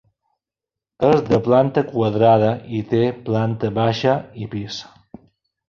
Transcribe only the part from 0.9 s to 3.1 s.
És de planta quadrada i té